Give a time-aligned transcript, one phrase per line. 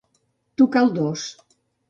[0.61, 1.27] Tocar el dos.